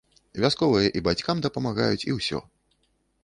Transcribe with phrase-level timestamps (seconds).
[0.43, 2.39] Вясковыя і бацькам дапамагаюць, і ўсё.